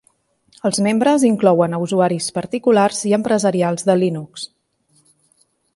Els 0.69 0.79
membres 0.85 1.25
inclouen 1.29 1.77
a 1.77 1.81
usuaris 1.83 2.31
particulars 2.39 3.05
i 3.11 3.15
empresarials 3.19 3.89
de 3.91 3.99
Linux. 4.05 4.49